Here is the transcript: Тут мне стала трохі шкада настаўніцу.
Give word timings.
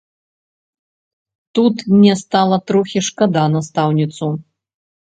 Тут 1.59 1.75
мне 1.93 2.13
стала 2.25 2.61
трохі 2.73 2.99
шкада 3.11 3.45
настаўніцу. 3.59 4.35